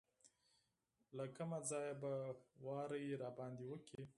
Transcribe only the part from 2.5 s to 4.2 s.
واری راباندې وکړي.